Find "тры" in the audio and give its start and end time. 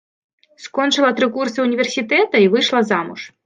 1.21-1.29